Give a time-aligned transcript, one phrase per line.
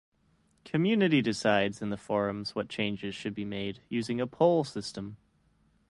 [0.65, 5.17] Community decides in the Forums what changes should be made, using a poll system.